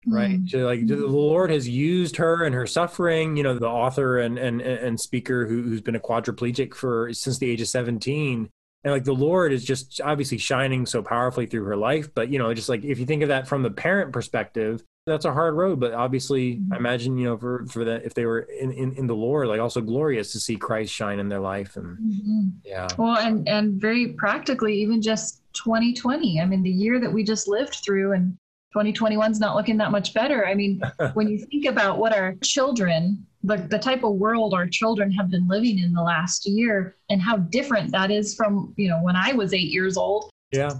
[0.06, 0.30] Right?
[0.30, 0.46] Mm-hmm.
[0.46, 4.38] so like the lord has used her and her suffering you know the author and
[4.38, 8.48] and and speaker who, who's been a quadriplegic for since the age of 17
[8.84, 12.38] and like the lord is just obviously shining so powerfully through her life but you
[12.38, 15.54] know just like if you think of that from the parent perspective that's a hard
[15.54, 16.72] road but obviously mm-hmm.
[16.72, 19.48] i imagine you know for for that if they were in, in in the lord
[19.48, 22.48] like also glorious to see christ shine in their life and mm-hmm.
[22.64, 27.24] yeah well and and very practically even just 2020 i mean the year that we
[27.24, 28.36] just lived through and
[28.72, 30.80] 2021 is not looking that much better i mean
[31.14, 35.30] when you think about what our children the, the type of world our children have
[35.30, 39.16] been living in the last year and how different that is from you know when
[39.16, 40.30] i was eight years old.
[40.52, 40.70] Yeah.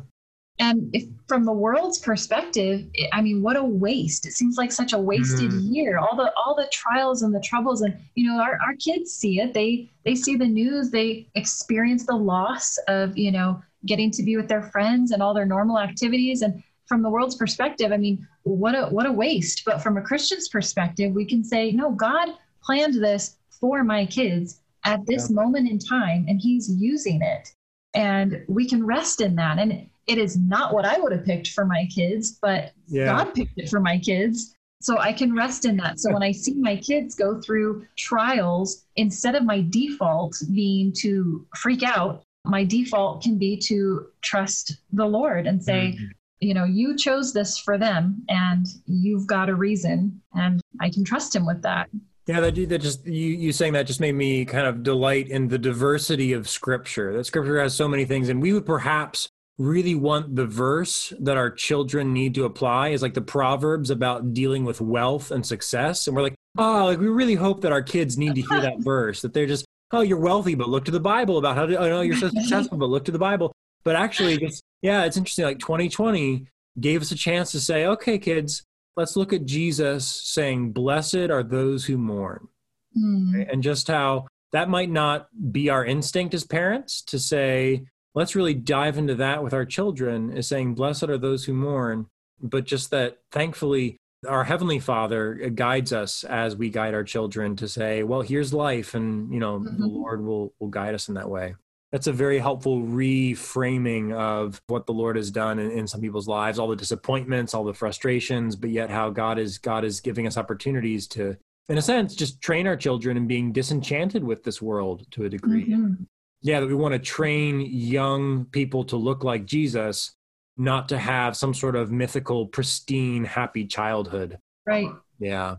[0.59, 4.27] And if from the world's perspective i mean what a waste.
[4.27, 5.73] It seems like such a wasted mm-hmm.
[5.73, 5.99] year.
[5.99, 9.41] All the all the trials and the troubles and you know our, our kids see
[9.41, 9.55] it.
[9.55, 10.91] They they see the news.
[10.91, 15.33] They experience the loss of you know getting to be with their friends and all
[15.33, 16.43] their normal activities.
[16.43, 19.63] And from the world's perspective i mean what a what a waste.
[19.65, 22.31] But from a christian's perspective we can say no god
[22.63, 25.35] planned this for my kids at this yeah.
[25.35, 27.55] moment in time and he's using it
[27.95, 29.73] and we can rest in that and
[30.07, 33.07] it is not what i would have picked for my kids but yeah.
[33.07, 36.33] god picked it for my kids so i can rest in that so when i
[36.33, 42.65] see my kids go through trials instead of my default being to freak out my
[42.65, 46.05] default can be to trust the lord and say mm-hmm.
[46.39, 51.05] you know you chose this for them and you've got a reason and i can
[51.05, 51.91] trust him with that
[52.27, 55.49] yeah, that, that just you you saying that just made me kind of delight in
[55.49, 57.13] the diversity of Scripture.
[57.13, 59.29] That Scripture has so many things, and we would perhaps
[59.59, 64.33] really want the verse that our children need to apply is like the proverbs about
[64.33, 67.83] dealing with wealth and success, and we're like, oh, like we really hope that our
[67.83, 69.23] kids need to hear that verse.
[69.23, 71.77] That they're just, oh, you're wealthy, but look to the Bible about how to.
[71.77, 73.53] Oh no, you're so successful, but look to the Bible.
[73.83, 75.47] But actually, just yeah, it's interesting.
[75.47, 76.47] Like 2020
[76.79, 78.63] gave us a chance to say, okay, kids,
[78.97, 82.49] let's look at Jesus saying, Blessed are those who mourn.
[82.97, 83.53] Mm.
[83.53, 88.55] And just how that might not be our instinct as parents to say, let's really
[88.55, 92.07] dive into that with our children, is saying, Blessed are those who mourn.
[92.43, 93.99] But just that thankfully,
[94.29, 98.95] our heavenly father guides us as we guide our children to say well here's life
[98.95, 99.81] and you know mm-hmm.
[99.81, 101.55] the lord will will guide us in that way
[101.93, 106.29] that's a very helpful reframing of what the Lord has done in, in, some people's
[106.29, 110.27] lives, all the disappointments, all the frustrations, but yet how God is God is giving
[110.27, 111.37] us opportunities to,
[111.69, 115.29] in a sense, just train our children in being disenchanted with this world to a
[115.29, 115.69] degree.
[115.69, 116.05] Mm-hmm.
[116.43, 120.15] Yeah, that we want to train young people to look like Jesus,
[120.57, 124.39] not to have some sort of mythical, pristine, happy childhood.
[124.65, 124.89] Right.
[125.19, 125.57] Yeah.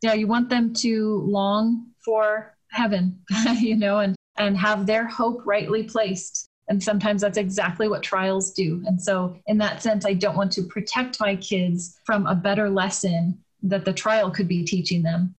[0.00, 3.20] Yeah, you want them to long for heaven,
[3.58, 6.48] you know, and and have their hope rightly placed.
[6.68, 8.82] And sometimes that's exactly what trials do.
[8.86, 12.70] And so, in that sense, I don't want to protect my kids from a better
[12.70, 15.34] lesson that the trial could be teaching them.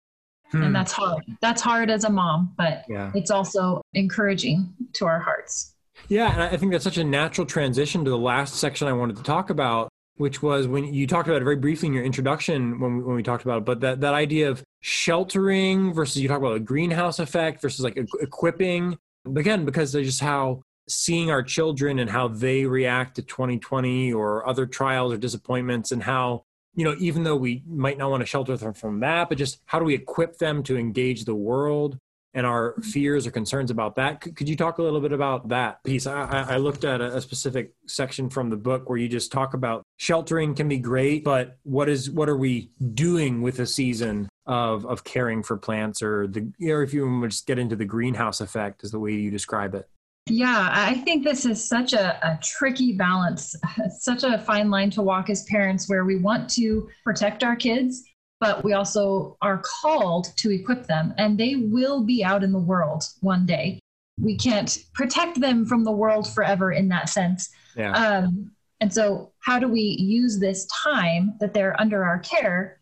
[0.50, 0.62] Hmm.
[0.62, 1.24] And that's hard.
[1.40, 3.10] That's hard as a mom, but yeah.
[3.14, 5.74] it's also encouraging to our hearts.
[6.08, 6.32] Yeah.
[6.32, 9.22] And I think that's such a natural transition to the last section I wanted to
[9.22, 12.98] talk about, which was when you talked about it very briefly in your introduction when
[12.98, 16.36] we, when we talked about it, but that, that idea of sheltering versus you talk
[16.36, 18.98] about a greenhouse effect versus like equipping.
[19.34, 24.46] Again, because of just how seeing our children and how they react to 2020 or
[24.46, 28.26] other trials or disappointments and how you know, even though we might not want to
[28.26, 31.96] shelter them from that, but just how do we equip them to engage the world
[32.34, 34.20] and our fears or concerns about that?
[34.20, 36.06] Could, could you talk a little bit about that piece?
[36.06, 39.54] I, I looked at a, a, specific section from the book where you just talk
[39.54, 44.28] about sheltering can be great, but what is what are we doing with a season
[44.46, 48.40] of of caring for plants, or the or if you just get into the greenhouse
[48.40, 49.88] effect, is the way you describe it.
[50.26, 53.54] Yeah, I think this is such a, a, tricky balance,
[53.98, 58.04] such a fine line to walk as parents where we want to protect our kids,
[58.44, 62.58] but we also are called to equip them, and they will be out in the
[62.58, 63.80] world one day.
[64.20, 67.48] We can't protect them from the world forever in that sense.
[67.74, 67.92] Yeah.
[67.92, 68.50] Um,
[68.82, 72.80] and so, how do we use this time that they're under our care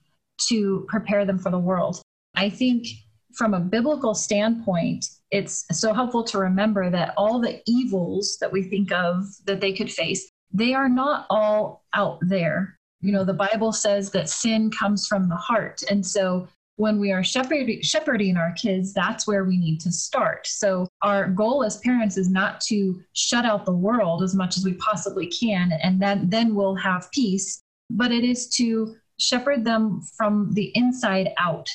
[0.49, 2.03] to prepare them for the world?
[2.35, 2.89] I think
[3.37, 8.65] from a biblical standpoint, it's so helpful to remember that all the evils that we
[8.65, 12.81] think of that they could face, they are not all out there.
[13.03, 15.83] You know, the Bible says that sin comes from the heart.
[15.91, 20.47] And so when we are shepherding, shepherding our kids, that's where we need to start.
[20.47, 24.65] So our goal as parents is not to shut out the world as much as
[24.65, 30.01] we possibly can, and then, then we'll have peace, but it is to shepherd them
[30.17, 31.69] from the inside out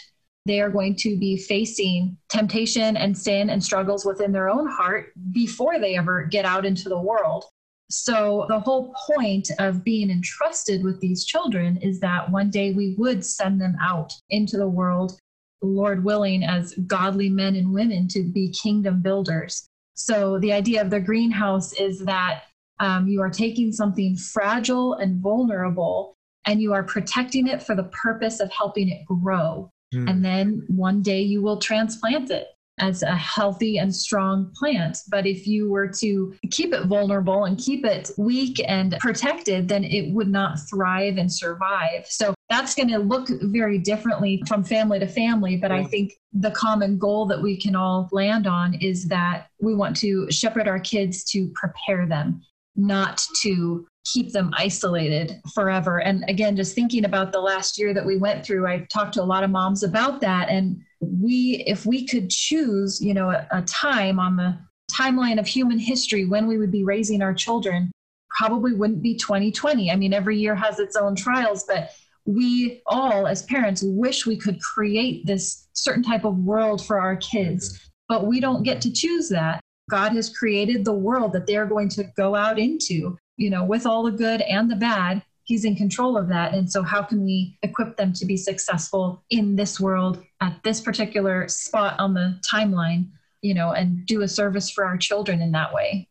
[0.47, 5.11] they are going to be facing temptation and sin and struggles within their own heart
[5.33, 7.43] before they ever get out into the world.
[7.89, 12.95] So, the whole point of being entrusted with these children is that one day we
[12.97, 15.17] would send them out into the world,
[15.61, 19.67] Lord willing, as godly men and women to be kingdom builders.
[19.93, 22.43] So, the idea of the greenhouse is that
[22.79, 26.15] um, you are taking something fragile and vulnerable
[26.45, 29.71] and you are protecting it for the purpose of helping it grow.
[29.93, 30.09] Mm.
[30.09, 32.47] And then one day you will transplant it
[32.79, 34.99] as a healthy and strong plant.
[35.09, 39.83] But if you were to keep it vulnerable and keep it weak and protected, then
[39.83, 42.05] it would not thrive and survive.
[42.07, 45.57] So that's going to look very differently from family to family.
[45.57, 49.73] But I think the common goal that we can all land on is that we
[49.73, 52.41] want to shepherd our kids to prepare them,
[52.75, 55.99] not to keep them isolated forever.
[56.01, 59.21] And again, just thinking about the last year that we went through, I've talked to
[59.21, 60.47] a lot of moms about that.
[60.49, 64.57] And we, if we could choose, you know, a, a time on the
[64.91, 67.91] timeline of human history when we would be raising our children,
[68.29, 69.91] probably wouldn't be 2020.
[69.91, 71.91] I mean, every year has its own trials, but
[72.25, 77.15] we all as parents wish we could create this certain type of world for our
[77.17, 77.87] kids, mm-hmm.
[78.09, 79.61] but we don't get to choose that.
[79.89, 83.85] God has created the world that they're going to go out into you know, with
[83.85, 86.53] all the good and the bad, he's in control of that.
[86.53, 90.81] And so, how can we equip them to be successful in this world at this
[90.81, 93.09] particular spot on the timeline,
[93.41, 96.07] you know, and do a service for our children in that way?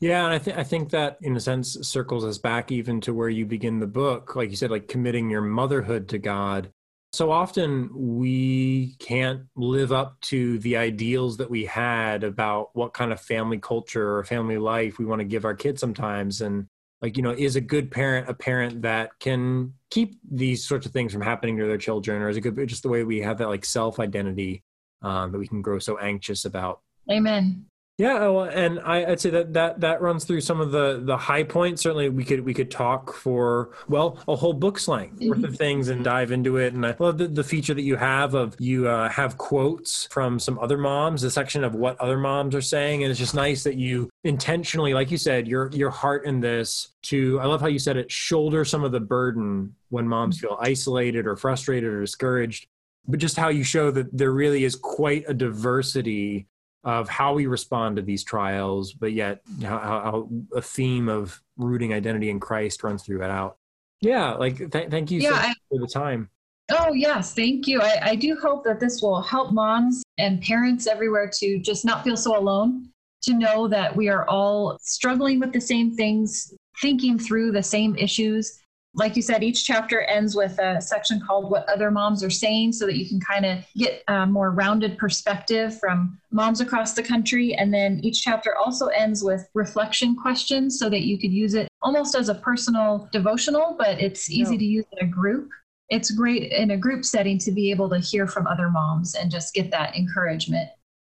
[0.00, 3.12] Yeah, and I think I think that in a sense circles us back even to
[3.12, 6.72] where you begin the book, like you said, like committing your motherhood to God.
[7.12, 13.12] So often we can't live up to the ideals that we had about what kind
[13.12, 16.40] of family culture or family life we want to give our kids sometimes.
[16.40, 16.66] And
[17.02, 20.92] like, you know, is a good parent a parent that can keep these sorts of
[20.92, 22.20] things from happening to their children?
[22.22, 24.62] Or is it good just the way we have that like self identity
[25.02, 26.80] um, that we can grow so anxious about?
[27.10, 27.66] Amen.
[28.00, 31.42] Yeah, and I, would say that, that that runs through some of the the high
[31.42, 31.82] points.
[31.82, 35.90] Certainly, we could we could talk for well a whole book's length worth of things
[35.90, 36.72] and dive into it.
[36.72, 40.38] And I love the, the feature that you have of you uh, have quotes from
[40.38, 43.64] some other moms, the section of what other moms are saying, and it's just nice
[43.64, 47.38] that you intentionally, like you said, your your heart in this to.
[47.38, 48.10] I love how you said it.
[48.10, 52.66] Shoulder some of the burden when moms feel isolated or frustrated or discouraged
[53.08, 56.46] but just how you show that there really is quite a diversity
[56.84, 61.92] of how we respond to these trials, but yet how, how a theme of rooting
[61.92, 63.58] identity in Christ runs through it out.
[64.00, 66.30] Yeah, like th- thank you yeah, so I, for the time.
[66.70, 67.80] Oh yes, thank you.
[67.82, 72.02] I, I do hope that this will help moms and parents everywhere to just not
[72.04, 72.88] feel so alone,
[73.22, 77.94] to know that we are all struggling with the same things, thinking through the same
[77.96, 78.58] issues,
[78.94, 82.72] like you said, each chapter ends with a section called What Other Moms Are Saying
[82.72, 87.02] so that you can kind of get a more rounded perspective from moms across the
[87.02, 87.54] country.
[87.54, 91.68] And then each chapter also ends with reflection questions so that you could use it
[91.82, 95.48] almost as a personal devotional, but it's easy to use in a group.
[95.88, 99.30] It's great in a group setting to be able to hear from other moms and
[99.30, 100.68] just get that encouragement.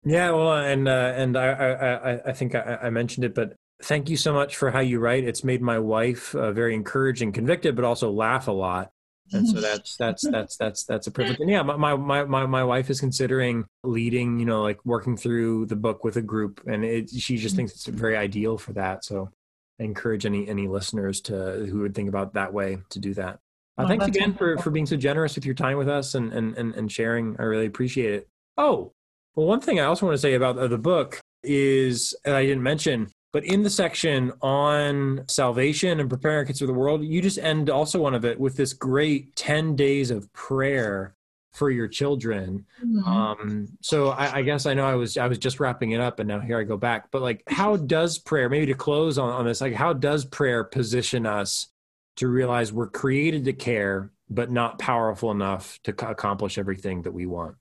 [0.04, 4.08] Yeah, well, and uh, and I, I I think I, I mentioned it, but Thank
[4.08, 5.24] you so much for how you write.
[5.24, 8.90] It's made my wife uh, very encouraged and convicted, but also laugh a lot.
[9.32, 11.40] And so that's that's that's that's that's a privilege.
[11.40, 15.66] And yeah, my my my my wife is considering leading, you know, like working through
[15.66, 19.04] the book with a group, and it, she just thinks it's very ideal for that.
[19.04, 19.30] So,
[19.80, 23.40] I encourage any any listeners to who would think about that way to do that.
[23.78, 26.56] Uh, thanks again for, for being so generous with your time with us and, and,
[26.56, 27.36] and, and sharing.
[27.38, 28.28] I really appreciate it.
[28.56, 28.92] Oh,
[29.34, 33.10] well, one thing I also want to say about the book is, I didn't mention,
[33.32, 37.68] but in the section on salvation and preparing kids for the world, you just end
[37.68, 41.16] also one of it with this great 10 days of prayer
[41.52, 42.66] for your children.
[42.84, 43.08] Mm-hmm.
[43.08, 46.20] Um, so I, I, guess I know I was I was just wrapping it up
[46.20, 47.10] and now here I go back.
[47.10, 50.64] But like how does prayer, maybe to close on, on this, like how does prayer
[50.64, 51.68] position us
[52.16, 57.26] to realize we're created to care, but not powerful enough to accomplish everything that we
[57.26, 57.56] want?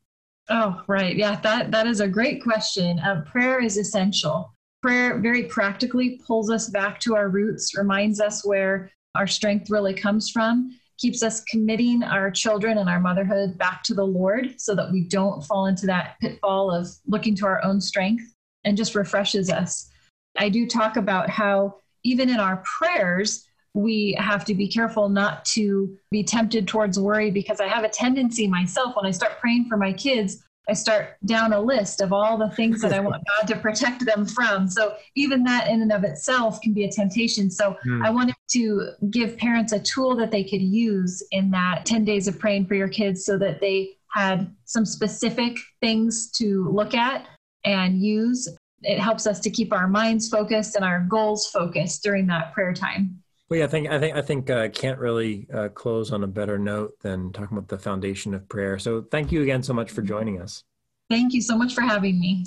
[0.50, 1.16] Oh, right.
[1.16, 3.00] Yeah, that, that is a great question.
[3.00, 4.55] Uh, prayer is essential.
[4.86, 9.96] Prayer very practically pulls us back to our roots, reminds us where our strength really
[9.96, 14.76] comes from, keeps us committing our children and our motherhood back to the Lord so
[14.76, 18.32] that we don't fall into that pitfall of looking to our own strength
[18.64, 19.90] and just refreshes us.
[20.38, 25.46] I do talk about how even in our prayers, we have to be careful not
[25.46, 29.66] to be tempted towards worry because I have a tendency myself when I start praying
[29.68, 33.24] for my kids, I start down a list of all the things that I want
[33.40, 34.68] God to protect them from.
[34.68, 37.52] So even that in and of itself can be a temptation.
[37.52, 38.06] So mm.
[38.06, 42.28] I wanted to give parents a tool that they could use in that 10 days
[42.28, 47.28] of praying for your kids so that they had some specific things to look at
[47.66, 48.48] and use.
[48.82, 52.74] It helps us to keep our minds focused and our goals focused during that prayer
[52.74, 53.22] time.
[53.50, 56.28] Well, yeah, I think I think I think uh, can't really uh, close on a
[56.28, 58.80] better note than talking about the foundation of prayer.
[58.80, 60.64] So, thank you again so much for joining us.
[61.12, 62.46] Thank you so much for having me.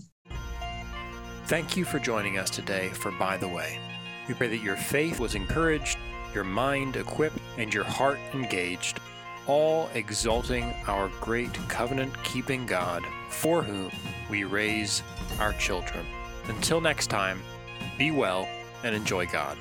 [1.46, 3.78] Thank you for joining us today for By the Way.
[4.26, 5.98] We pray that your faith was encouraged,
[6.34, 8.98] your mind equipped, and your heart engaged,
[9.46, 13.92] all exalting our great covenant keeping God, for whom
[14.28, 15.04] we raise
[15.38, 16.04] our children.
[16.48, 17.40] Until next time,
[17.96, 18.48] be well
[18.82, 19.56] and enjoy God.